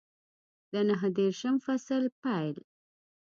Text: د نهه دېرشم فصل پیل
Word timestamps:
د 0.71 0.73
نهه 0.89 1.09
دېرشم 1.17 1.55
فصل 1.65 2.03
پیل 2.23 2.57